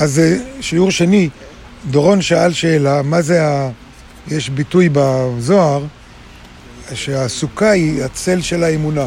[0.00, 1.28] אז אה, שיעור שני,
[1.90, 3.70] דורון שאל שאלה, מה זה ה...
[4.28, 5.84] יש ביטוי בזוהר,
[6.94, 9.06] שהסוכה היא הצל של האמונה.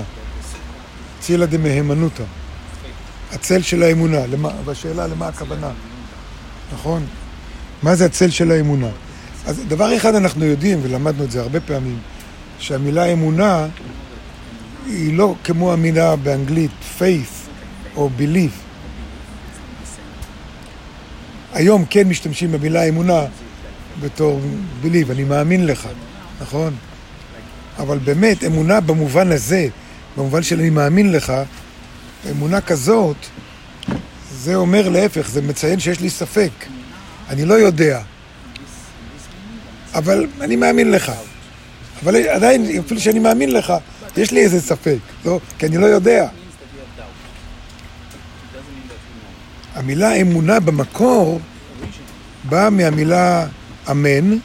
[1.20, 2.24] צילא דמהימנותא.
[3.32, 4.28] הצל של האמונה.
[4.28, 5.72] למה, והשאלה למה הכוונה,
[6.74, 7.06] נכון?
[7.84, 8.90] מה זה הצל של האמונה?
[9.46, 12.00] אז דבר אחד אנחנו יודעים, ולמדנו את זה הרבה פעמים,
[12.60, 13.68] שהמילה אמונה
[14.86, 17.50] היא לא כמו המילה באנגלית faith
[17.96, 18.73] או belief.
[21.54, 23.26] היום כן משתמשים במילה אמונה
[24.02, 24.42] בתור
[24.84, 25.88] believe, אני מאמין לך,
[26.42, 26.76] נכון?
[27.78, 29.68] אבל באמת, אמונה במובן הזה,
[30.18, 31.34] במובן של אני מאמין לך,
[32.32, 33.16] אמונה כזאת,
[34.34, 36.52] זה אומר להפך, זה מציין שיש לי ספק.
[37.30, 38.02] אני לא יודע,
[39.94, 41.12] אבל אני מאמין לך.
[42.04, 43.74] אבל עדיין, אפילו שאני מאמין לך,
[44.18, 45.40] יש לי איזה ספק, לא?
[45.60, 46.28] כי אני לא יודע.
[49.84, 51.40] המילה אמונה במקור
[52.50, 53.48] באה מהמילה
[53.92, 54.38] אמן,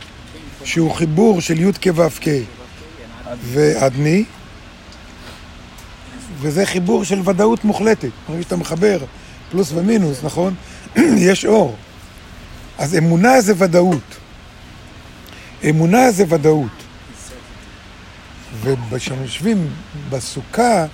[0.65, 2.29] שהוא חיבור של י' כו' כ'
[3.43, 4.25] ואדני,
[6.41, 8.09] וזה חיבור של ודאות מוחלטת.
[8.29, 8.99] ברגע שאתה מחבר
[9.51, 10.55] פלוס ומינוס, נכון?
[11.29, 11.77] יש אור.
[12.79, 14.17] אז אמונה זה ודאות.
[15.69, 16.83] אמונה זה ודאות.
[18.91, 19.69] וכשאנחנו יושבים
[20.11, 20.87] בסוכה,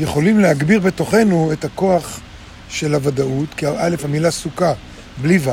[0.00, 2.20] יכולים להגביר בתוכנו את הכוח
[2.68, 4.72] של הוודאות, כי א', המילה סוכה,
[5.22, 5.50] בלי ו',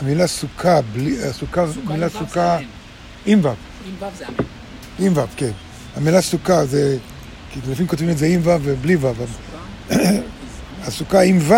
[0.00, 2.58] המילה סוכה, בלי, הסוכה, המילה סוכה,
[3.26, 3.48] עם ו'.
[3.48, 3.54] עם
[3.98, 4.46] ו' זה אמן.
[4.98, 5.50] עם ו', כן.
[5.96, 6.96] המילה סוכה זה,
[7.52, 9.12] כי לפעמים כותבים את זה עם ו' ובלי ו'.
[10.82, 11.54] הסוכה עם ו'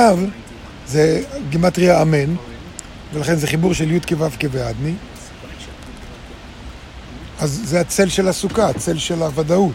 [0.87, 2.35] זה גימטריה אמן,
[3.15, 4.95] ולכן זה חיבור של י' כו' כוועדני.
[7.39, 9.75] אז זה הצל של הסוכה, הצל של הוודאות.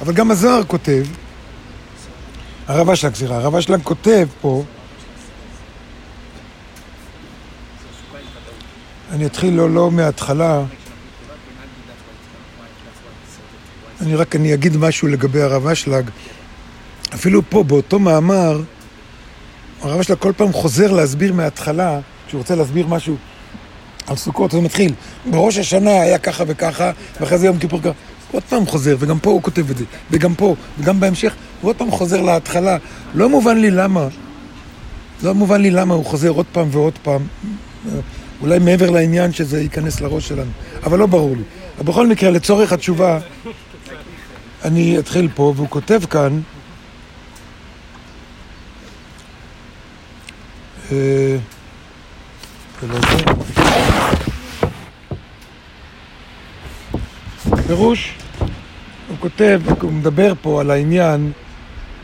[0.00, 1.04] אבל גם הזוהר כותב,
[2.68, 4.64] הרב אשלג, סליחה, הרב אשלג כותב פה,
[9.12, 10.62] אני אתחיל לא, לא מההתחלה,
[14.00, 16.10] אני רק אני אגיד משהו לגבי הרב אשלג.
[17.14, 18.60] אפילו פה, באותו מאמר,
[19.82, 23.16] הרב אשלג כל פעם חוזר להסביר מההתחלה, כשהוא רוצה להסביר משהו
[24.06, 24.92] על סוכות, הוא מתחיל,
[25.30, 26.90] בראש השנה היה ככה וככה,
[27.20, 27.92] ואחרי זה יום כיפור ככה.
[28.32, 31.34] עוד פעם חוזר, וגם פה הוא כותב את זה, וגם פה, וגם בהמשך,
[31.66, 32.76] עוד פעם חוזר להתחלה.
[33.14, 34.08] לא מובן לי למה,
[35.22, 37.26] לא מובן לי למה הוא חוזר עוד פעם ועוד פעם.
[38.40, 40.50] אולי מעבר לעניין שזה ייכנס לראש שלנו,
[40.84, 41.42] אבל לא ברור לי.
[41.78, 43.18] אבל בכל מקרה, לצורך התשובה,
[44.64, 46.40] אני אתחיל פה, והוא כותב כאן,
[50.92, 51.36] אה,
[52.82, 52.98] לא.
[57.66, 58.14] פירוש,
[59.08, 61.32] הוא כותב, הוא מדבר פה על העניין,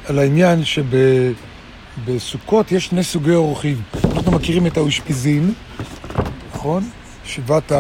[0.07, 3.83] על העניין שבסוכות יש שני סוגי אורחים.
[4.05, 5.53] אנחנו מכירים את האושפיזין,
[6.55, 6.89] נכון?
[7.25, 7.73] שבעת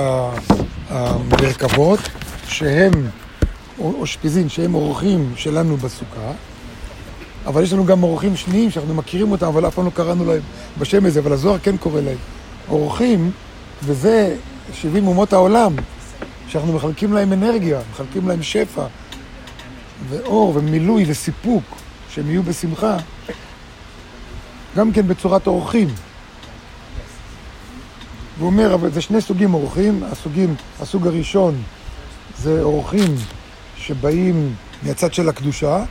[0.88, 2.00] המרכבות,
[2.48, 2.92] שהם
[3.78, 6.32] אושפיזין, שהם אורחים שלנו בסוכה,
[7.46, 10.42] אבל יש לנו גם אורחים שניים שאנחנו מכירים אותם, אבל אף פעם לא קראנו להם
[10.78, 12.16] בשם הזה, אבל הזוהר כן קורא להם.
[12.68, 13.30] אורחים,
[13.84, 14.36] וזה
[14.72, 15.72] 70 אומות העולם,
[16.48, 18.84] שאנחנו מחלקים להם אנרגיה, מחלקים להם שפע,
[20.08, 21.62] ואור, ומילוי, וסיפוק,
[22.14, 22.96] שהם יהיו בשמחה,
[24.76, 25.88] גם כן בצורת אורחים.
[28.38, 31.62] והוא אומר, אבל זה שני סוגים אורחים, הסוגים, הסוג הראשון
[32.38, 33.14] זה אורחים
[33.76, 35.84] שבאים מהצד של הקדושה,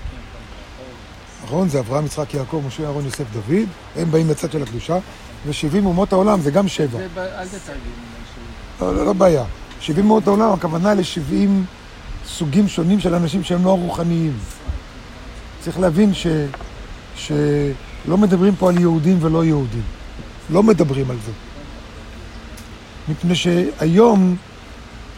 [1.44, 1.70] נכון?
[1.70, 4.98] זה אברהם, יצחק, יעקב, משה, אהרון, יוסף, דוד, הם באים מהצד של הקדושה,
[5.46, 6.98] ו-70 אומות העולם זה גם שבע.
[6.98, 7.80] זה ב- אל תתרגם.
[8.81, 9.44] לא, לא, לא בעיה.
[9.80, 11.50] 70 אומות העולם, הכוונה ל-70
[12.28, 14.34] סוגים שונים של אנשים שהם לא רוחניים.
[15.64, 16.28] צריך להבין ש...
[17.16, 19.82] שלא מדברים פה על יהודים ולא יהודים.
[20.50, 21.32] לא מדברים על זה.
[23.10, 24.36] מפני שהיום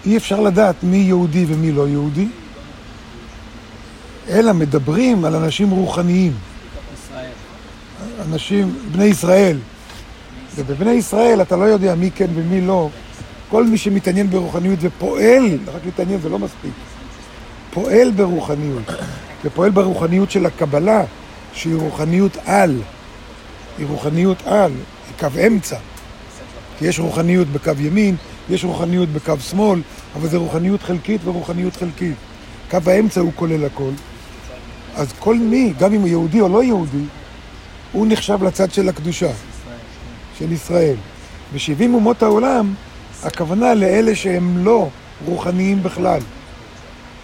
[0.06, 2.28] אי אפשר לדעת מי יהודי ומי לא יהודי,
[4.30, 6.34] אלא מדברים על אנשים רוחניים.
[8.32, 9.58] אנשים, בני ישראל.
[10.56, 12.90] ובבני ישראל אתה לא יודע מי כן ומי לא.
[13.50, 16.72] כל מי שמתעניין ברוחניות ופועל, רק להתעניין זה לא מספיק,
[17.74, 18.84] פועל ברוחניות,
[19.46, 21.04] ופועל ברוחניות של הקבלה,
[21.54, 22.82] שהיא רוחניות על,
[23.78, 25.78] היא רוחניות על, היא קו אמצע.
[26.80, 28.16] כי יש רוחניות בקו ימין,
[28.50, 29.82] יש רוחניות בקו שמאל,
[30.16, 32.16] אבל זה רוחניות חלקית ורוחניות חלקית.
[32.72, 33.92] קו האמצע הוא כולל הכל.
[34.96, 37.04] אז כל מי, גם אם הוא יהודי או לא יהודי,
[37.92, 39.32] הוא נחשב לצד של הקדושה,
[40.40, 40.96] של ישראל.
[41.54, 42.74] ו-70 אומות העולם,
[43.24, 44.90] הכוונה לאלה שהם לא
[45.26, 46.20] רוחניים בכלל.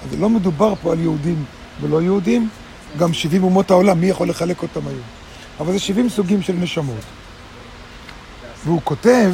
[0.04, 1.44] אז לא מדובר פה על יהודים
[1.81, 2.49] ולא יהודים,
[2.97, 5.01] גם 70 אומות העולם, מי יכול לחלק אותם היום?
[5.59, 7.03] אבל זה 70 סוגים של נשמות.
[8.65, 9.33] והוא כותב,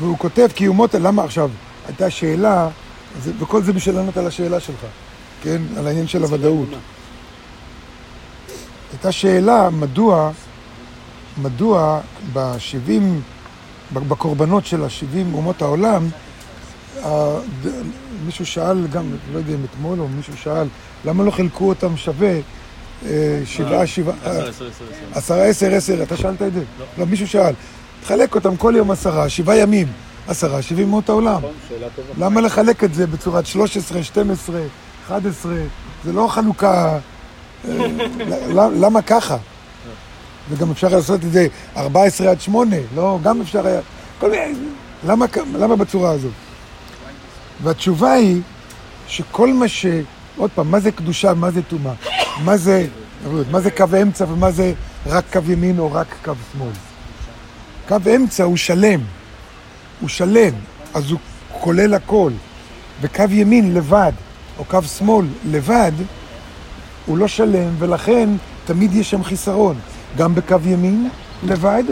[0.00, 1.50] והוא כותב כי אומות, למה עכשיו,
[1.86, 2.68] הייתה שאלה,
[3.38, 4.86] וכל זה בשביל לענות על השאלה שלך,
[5.42, 5.62] כן?
[5.76, 6.68] על העניין של הוודאות.
[8.92, 10.30] הייתה שאלה, מדוע,
[11.42, 12.00] מדוע
[12.32, 13.02] ב-70,
[13.92, 16.08] בקורבנות של ה-70 אומות העולם,
[18.26, 20.66] מישהו שאל גם, לא יודע אם אתמול או מישהו שאל,
[21.04, 22.40] למה לא חילקו אותם שווה
[23.06, 24.14] אה, שבעה, שבעה,
[25.14, 26.60] עשרה, עשר, עשר, אתה שאלת את זה?
[26.78, 26.86] לא.
[26.98, 27.54] לא, מישהו שאל.
[28.02, 29.86] תחלק אותם כל יום עשרה, שבעה ימים,
[30.28, 31.36] עשרה, שבעים מאות העולם.
[31.36, 31.50] נכון,
[32.18, 34.60] למה לחלק את זה בצורת 13, 12,
[35.06, 35.54] 11?
[36.04, 36.98] זה לא חלוקה...
[37.68, 37.74] אה,
[38.80, 39.36] למה ככה?
[40.50, 41.46] וגם אפשר לעשות את זה
[41.76, 43.18] 14 עד 8, לא?
[43.22, 43.80] גם אפשר היה...
[45.58, 46.32] למה בצורה הזאת?
[47.62, 48.42] והתשובה היא
[49.08, 49.86] שכל מה ש...
[50.36, 51.92] עוד פעם, מה זה קדושה, מה זה טומאה?
[52.44, 52.86] מה זה,
[53.50, 54.72] מה זה קו אמצע ומה זה
[55.06, 56.72] רק קו ימין או רק קו שמאל?
[57.88, 59.00] קו אמצע הוא שלם,
[60.00, 60.52] הוא שלם,
[60.94, 61.18] אז הוא
[61.60, 62.32] כולל הכל.
[63.00, 64.12] וקו ימין לבד,
[64.58, 65.92] או קו שמאל לבד,
[67.06, 68.28] הוא לא שלם, ולכן
[68.64, 69.76] תמיד יש שם חיסרון.
[70.16, 71.08] גם בקו ימין
[71.42, 71.84] לבד,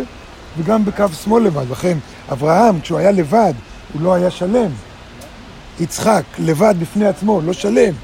[0.58, 1.70] וגם בקו שמאל לבד.
[1.70, 1.98] לכן,
[2.32, 3.52] אברהם, כשהוא היה לבד,
[3.92, 4.70] הוא לא היה שלם.
[5.80, 7.94] יצחק, לבד בפני עצמו, לא שלם.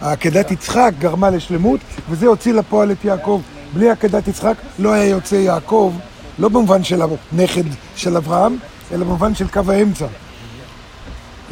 [0.00, 3.40] העקדת יצחק גרמה לשלמות, וזה הוציא לפועל את יעקב.
[3.74, 5.92] בלי עקדת יצחק לא היה יוצא יעקב,
[6.38, 7.62] לא במובן של הנכד
[7.96, 8.56] של אברהם,
[8.92, 10.06] אלא במובן של קו האמצע.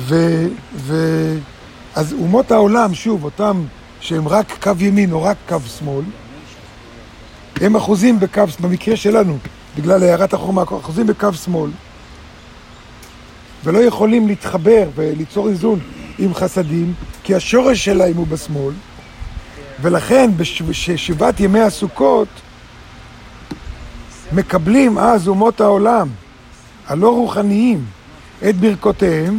[0.01, 0.45] ו...
[0.77, 0.95] ו...
[1.95, 3.65] אז אומות העולם, שוב, אותם
[4.01, 6.05] שהם רק קו ימין או רק קו שמאל,
[7.61, 9.39] הם אחוזים בקו, במקרה שלנו,
[9.77, 11.71] בגלל הערת החוכמה, אחוזים בקו שמאל,
[13.65, 15.79] ולא יכולים להתחבר וליצור איזון
[16.19, 18.75] עם חסדים, כי השורש שלהם הוא בשמאל,
[19.83, 22.29] ולכן בשבעת ימי הסוכות
[24.33, 26.09] מקבלים אז אומות העולם
[26.87, 27.85] הלא רוחניים
[28.49, 29.39] את ברכותיהם,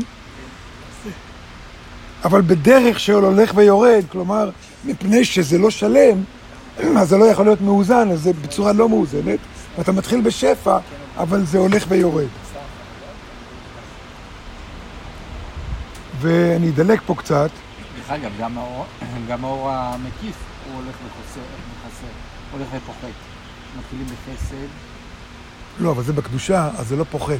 [2.25, 4.50] אבל בדרך של הולך ויורד, כלומר,
[4.86, 6.24] מפני שזה לא שלם,
[7.00, 9.39] אז זה לא יכול להיות מאוזן, אז זה בצורה לא מאוזנת,
[9.77, 10.77] ואתה מתחיל בשפע,
[11.18, 12.27] אבל זה הולך ויורד.
[16.19, 17.50] ואני אדלק פה קצת.
[17.97, 18.85] דרך אגב, גם האור,
[19.29, 20.35] גם האור המקיף
[20.65, 21.41] הוא הולך וחסר,
[22.51, 23.35] הולך ופוחת.
[23.79, 24.67] מתחילים בחסד.
[25.79, 27.39] לא, אבל זה בקדושה, אז זה לא פוחת.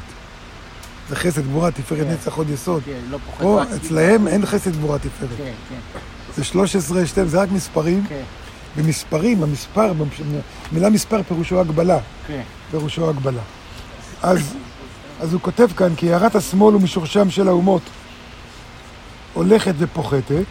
[1.08, 2.12] זה חסד, גבורה, תפארת, כן.
[2.12, 2.82] נצח, עוד יסוד.
[2.84, 3.40] כן, לא פוחת.
[3.40, 5.30] פה, אצלהם אין חסד, גבורה, תפארת.
[5.38, 6.00] כן, כן.
[6.36, 8.04] זה 13, 12, זה רק מספרים.
[8.08, 8.22] כן.
[8.76, 9.92] ומספרים, המספר,
[10.72, 11.98] מילה מספר פירושו הגבלה.
[12.26, 12.42] כן.
[12.70, 13.42] פירושו הגבלה.
[14.22, 14.54] אז,
[15.20, 17.82] אז הוא כותב כאן, כי הערת השמאל הוא משורשם של האומות.
[19.36, 20.44] הולכת ופוחתת,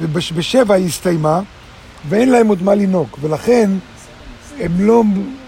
[0.00, 1.40] ובשבע היא הסתיימה,
[2.08, 3.70] ואין להם עוד מה לנהוג, ולכן
[4.60, 5.02] הם לא,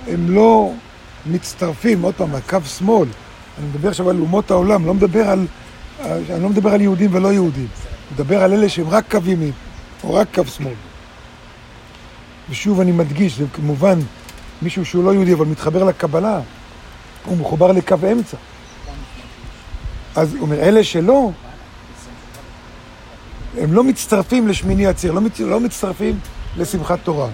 [0.09, 0.73] הם לא
[1.27, 3.09] מצטרפים, עוד פעם, הקו שמאל,
[3.59, 5.47] אני מדבר עכשיו על אומות העולם, לא מדבר על,
[6.01, 9.53] אני לא מדבר על יהודים ולא יהודים, אני מדבר על אלה שהם רק קו ימין,
[10.05, 10.75] או רק קו שמאל.
[12.51, 13.99] ושוב אני מדגיש, זה כמובן
[14.63, 16.41] מישהו שהוא לא יהודי אבל מתחבר לקבלה,
[17.25, 18.37] הוא מחובר לקו אמצע.
[20.17, 21.31] אז הוא אומר, אלה שלא,
[23.57, 25.41] הם לא מצטרפים לשמיני הציר, לא, מצ...
[25.41, 26.19] לא מצטרפים
[26.57, 27.29] לשמחת תורה.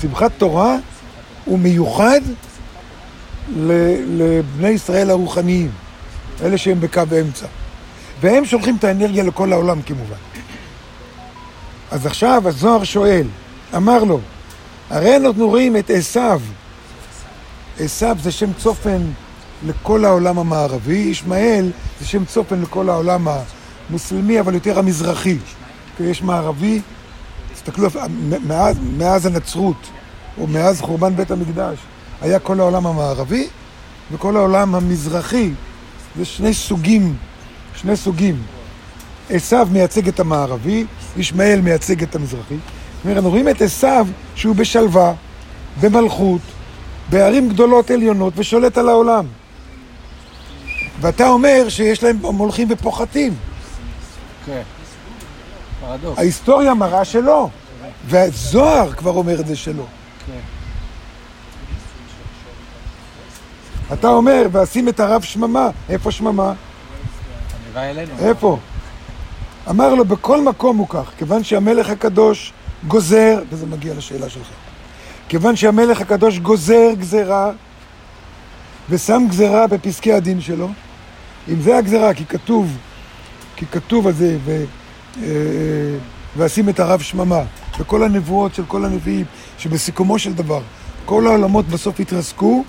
[0.00, 0.76] שמחת תורה
[1.44, 2.20] הוא מיוחד
[3.56, 5.70] לבני ישראל הרוחניים,
[6.42, 7.46] אלה שהם בקו אמצע.
[8.20, 10.16] והם שולחים את האנרגיה לכל העולם כמובן.
[11.90, 13.26] אז עכשיו הזוהר שואל,
[13.76, 14.20] אמר לו,
[14.90, 16.40] הרי אנחנו רואים את עשיו.
[17.80, 19.02] עשיו זה שם צופן
[19.66, 23.28] לכל העולם המערבי, ישמעאל זה שם צופן לכל העולם
[23.88, 25.36] המוסלמי, אבל יותר המזרחי.
[26.00, 26.80] יש מערבי,
[27.54, 27.88] תסתכלו,
[28.46, 29.90] מאז, מאז הנצרות,
[30.40, 31.78] או מאז חורבן בית המקדש,
[32.20, 33.46] היה כל העולם המערבי
[34.12, 35.50] וכל העולם המזרחי.
[36.16, 37.16] זה שני סוגים,
[37.74, 38.42] שני סוגים.
[39.30, 40.84] עשיו מייצג את המערבי,
[41.16, 42.54] ישמעאל מייצג את המזרחי.
[42.54, 45.14] זאת אומרת, אנחנו רואים את עשיו שהוא בשלווה,
[45.80, 46.40] במלכות,
[47.10, 49.26] בערים גדולות עליונות ושולט על העולם.
[51.00, 53.34] ואתה אומר שיש להם, הם הולכים ופוחתים.
[54.48, 54.62] כן,
[55.80, 56.18] פרדוקס.
[56.18, 57.48] ההיסטוריה מראה שלא,
[58.06, 59.84] והזוהר כבר אומר את זה שלא.
[60.26, 60.40] כן.
[63.92, 66.52] אתה אומר, ואשים את הרב שממה, איפה שממה?
[68.18, 68.58] איפה?
[69.70, 72.52] אמר לו, בכל מקום הוא כך, כיוון שהמלך הקדוש
[72.86, 74.48] גוזר, וזה מגיע לשאלה שלך,
[75.28, 77.50] כיוון שהמלך הקדוש גוזר גזרה
[78.90, 80.68] ושם גזרה בפסקי הדין שלו,
[81.48, 82.76] אם זה הגזרה, כי כתוב,
[83.58, 84.64] כי כתוב על זה, ו,
[85.22, 85.28] אה,
[86.36, 87.42] ואשים את הרב שממה,
[87.78, 89.24] וכל הנבואות של כל הנביאים,
[89.58, 90.60] שבסיכומו של דבר
[91.04, 92.64] כל העולמות בסוף יתרסקו,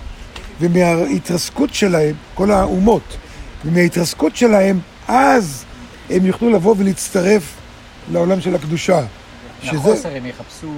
[0.61, 3.17] ומההתרסקות שלהם, כל האומות,
[3.65, 5.63] ומההתרסקות שלהם, אז
[6.09, 7.55] הם יוכלו לבוא ולהצטרף
[8.11, 9.01] לעולם של הקדושה.
[9.63, 10.73] מהחוסר הם יחפשו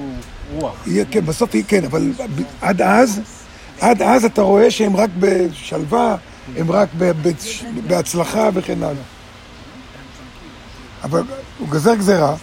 [0.54, 0.88] רוח.
[0.88, 2.12] יהיה, כן, בסוף יהיה, כן, אבל
[2.62, 3.22] עד אז,
[3.80, 6.16] עד אז אתה רואה שהם רק בשלווה,
[6.58, 6.90] הם רק
[7.88, 9.04] בהצלחה וכן הלאה.
[11.04, 11.22] אבל
[11.60, 12.36] הוא גזר גזירה,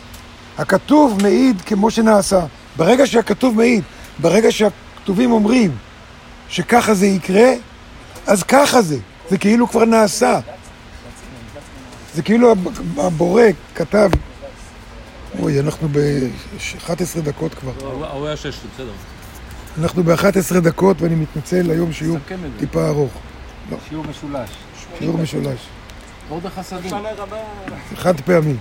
[0.58, 2.40] הכתוב מעיד כמו שנעשה.
[2.76, 3.82] ברגע שהכתוב מעיד,
[4.18, 5.76] ברגע שהכתובים אומרים
[6.48, 7.50] שככה זה יקרה,
[8.26, 8.96] אז ככה זה.
[9.30, 10.40] זה כאילו כבר נעשה.
[12.14, 13.42] זה כאילו הב- הבורא
[13.74, 14.10] כתב,
[15.38, 16.90] אוי, אנחנו ב-11
[17.22, 17.72] דקות כבר.
[18.12, 18.90] הוא היה בסדר.
[19.82, 22.18] אנחנו ב-11 דקות, ואני מתנצל היום שיעור.
[22.58, 23.12] טיפה ארוך.
[23.88, 24.50] שיעור משולש.
[24.98, 25.58] שיעור משולש.
[26.28, 26.90] עוד החסדים.
[27.96, 28.54] חד פעמי.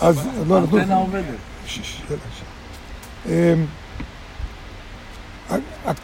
[0.00, 0.78] אז לא, נתנו...
[0.78, 1.24] אנטנה עובדת.
[1.66, 1.74] ש-
[2.08, 2.18] שאלה,
[3.26, 3.54] שאלה.
[3.54, 3.64] אמ,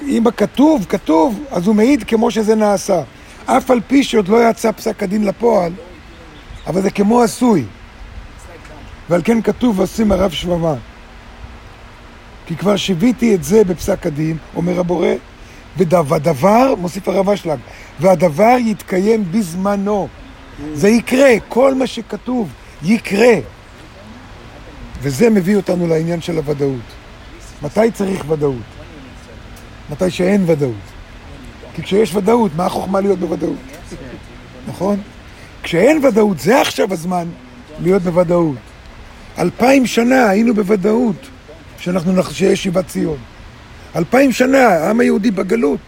[0.08, 3.02] אם הכתוב, כתוב, אז הוא מעיד כמו שזה נעשה.
[3.46, 5.72] אף על פי שעוד לא יצא פסק הדין לפועל,
[6.66, 7.64] אבל זה כמו עשוי.
[9.10, 10.74] ועל כן כתוב ועושים הרב שממה.
[12.46, 15.08] כי כבר שיוויתי את זה בפסק הדין, אומר הבורא,
[15.78, 17.58] והדבר, מוסיף הרב אשלג,
[18.00, 20.08] והדבר יתקיים בזמנו.
[20.74, 22.48] זה יקרה, כל מה שכתוב
[22.82, 23.34] יקרה.
[25.02, 26.80] וזה מביא אותנו לעניין של הוודאות.
[27.62, 28.56] מתי צריך ודאות?
[29.90, 30.72] מתי שאין ודאות.
[31.74, 33.56] כי כשיש ודאות, מה החוכמה להיות בוודאות?
[34.68, 35.00] נכון?
[35.62, 37.28] כשאין ודאות, זה עכשיו הזמן
[37.82, 38.56] להיות בוודאות.
[39.38, 41.16] אלפיים שנה היינו בוודאות
[41.78, 43.16] שאנחנו, נח- שיש שיבת ציון.
[43.96, 45.80] אלפיים שנה, העם היהודי בגלות,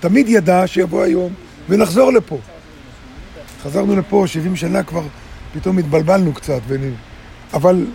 [0.00, 1.32] תמיד ידע שיבוא היום
[1.68, 2.38] ונחזור לפה.
[3.62, 5.02] חזרנו לפה 70 שנה כבר,
[5.54, 6.94] פתאום התבלבלנו קצת, ונ-
[7.54, 7.86] אבל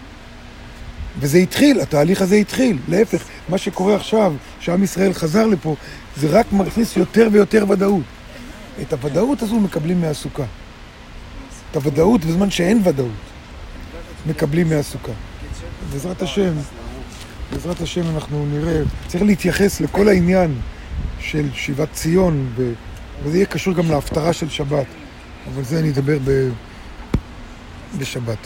[1.19, 2.77] וזה התחיל, התהליך הזה התחיל.
[2.88, 5.75] להפך, מה שקורה עכשיו, שעם ישראל חזר לפה,
[6.17, 8.03] זה רק מכניס יותר ויותר ודאות.
[8.81, 10.43] את הוודאות הזו מקבלים מהסוכה.
[11.71, 13.09] את הוודאות בזמן שאין ודאות,
[14.25, 15.12] מקבלים מהסוכה.
[15.93, 16.53] בעזרת השם,
[17.51, 20.55] בעזרת השם אנחנו נראה, צריך להתייחס לכל העניין
[21.19, 22.71] של שיבת ציון, ו...
[23.24, 24.86] וזה יהיה קשור גם להפטרה של שבת,
[25.54, 26.50] אבל זה אני אדבר ב...
[28.00, 28.38] בשבת.